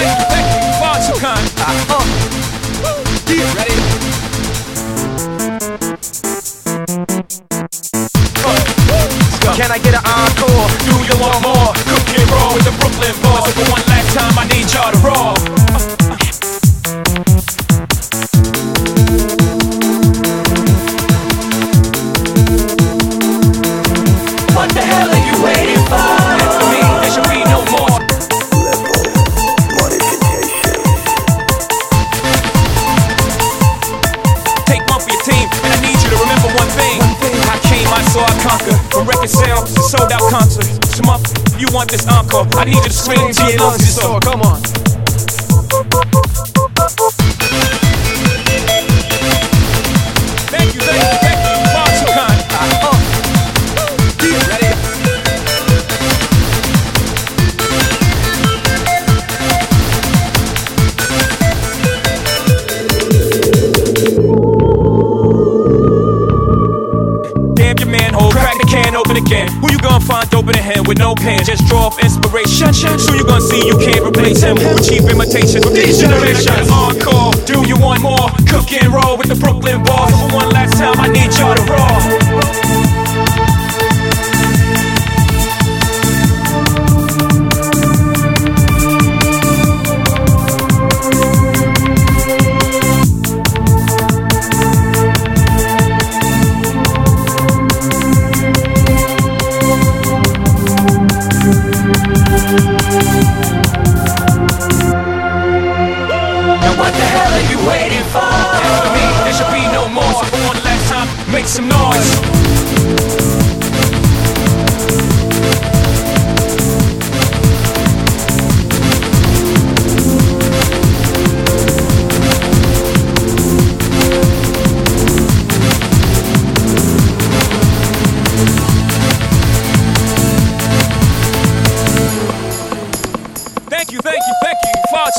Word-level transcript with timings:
thank 0.00 0.46
you, 0.54 0.80
ready? 3.54 3.89
From 39.20 39.42
record 39.42 39.68
sold 39.68 40.12
out 40.12 40.30
concert. 40.30 40.64
My, 41.04 41.20
you 41.58 41.66
want 41.72 41.90
this 41.90 42.08
encore? 42.08 42.46
I 42.54 42.64
need 42.64 42.76
you 42.76 42.82
to 42.84 42.90
scream 42.90 43.32
till 43.32 43.50
your 43.50 43.60
lungs 43.60 43.82
is 43.82 44.00
sore. 44.00 44.18
Come 44.20 44.40
on. 44.40 44.89
Open 69.10 69.24
again. 69.24 69.48
Who 69.60 69.70
you 69.72 69.78
gonna 69.78 70.04
find 70.04 70.32
open 70.34 70.56
in 70.56 70.62
hand 70.62 70.86
with 70.86 70.98
no 70.98 71.14
pen? 71.14 71.44
Just 71.44 71.66
draw 71.66 71.86
off 71.86 72.02
inspiration. 72.02 72.72
So 72.74 73.14
you 73.14 73.24
gonna 73.24 73.40
see 73.40 73.66
you 73.66 73.76
can't 73.78 74.04
replace 74.06 74.42
him 74.42 74.56
with 74.56 74.86
cheap 74.86 75.02
imitations 75.02 75.64
from 75.64 75.74
these 75.74 76.00
generations. 76.00 76.68
Encore, 76.70 77.32
do 77.46 77.66
you 77.66 77.78
want 77.78 78.02
more? 78.02 78.30
Cook 78.46 78.72
and 78.72 78.92
roll 78.92 79.16
with 79.16 79.28
the 79.28 79.36
Brooklyn 79.36 79.82
boys. 79.82 80.14
For 80.20 80.36
one 80.36 80.50
last 80.50 80.74
time, 80.78 80.98
I 80.98 81.08
need 81.08 81.32
y'all 81.36 81.54
to 81.54 81.64
roll. 81.64 81.99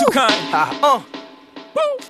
Too 0.05 0.11
kind. 0.11 0.31
Uh, 0.83 1.01
Woo. 1.75 2.05